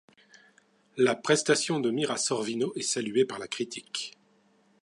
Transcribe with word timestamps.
La 0.97 1.13
prestation 1.13 1.79
de 1.79 1.91
Mira 1.91 2.17
Sorvino 2.17 2.73
est 2.73 2.81
saluée 2.81 3.23
par 3.23 3.37
la 3.37 3.47
critique. 3.47 4.17